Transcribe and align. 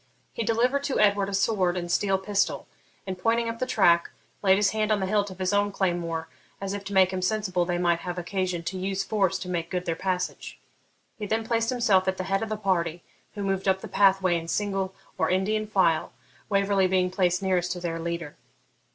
He 0.33 0.41
delivered 0.43 0.81
to 0.85 0.99
Edward 0.99 1.29
a 1.29 1.33
sword 1.35 1.77
and 1.77 1.91
steel 1.91 2.17
pistol, 2.17 2.65
and, 3.05 3.19
pointing 3.19 3.47
up 3.47 3.59
the 3.59 3.67
track, 3.67 4.09
laid 4.41 4.55
his 4.55 4.71
hand 4.71 4.91
on 4.91 4.99
the 4.99 5.05
hilt 5.05 5.29
of 5.29 5.37
his 5.37 5.53
own 5.53 5.71
claymore, 5.71 6.27
as 6.59 6.73
if 6.73 6.83
to 6.85 6.93
make 6.93 7.13
him 7.13 7.21
sensible 7.21 7.65
they 7.65 7.77
might 7.77 7.99
have 7.99 8.17
occasion 8.17 8.63
to 8.63 8.79
use 8.79 9.03
force 9.03 9.37
to 9.37 9.47
make 9.47 9.69
good 9.69 9.85
their 9.85 9.95
passage. 9.95 10.57
He 11.19 11.27
then 11.27 11.45
placed 11.45 11.69
himself 11.69 12.07
at 12.07 12.17
the 12.17 12.23
head 12.23 12.41
of 12.41 12.49
the 12.49 12.57
party, 12.57 13.03
who 13.35 13.43
moved 13.43 13.67
up 13.67 13.81
the 13.81 13.87
pathway 13.87 14.39
in 14.39 14.47
single 14.47 14.95
or 15.19 15.29
Indian 15.29 15.67
file, 15.67 16.13
Waverley 16.49 16.87
being 16.87 17.11
placed 17.11 17.43
nearest 17.43 17.71
to 17.73 17.79
their 17.79 17.99
leader. 17.99 18.35